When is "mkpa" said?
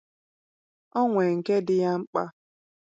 1.99-2.23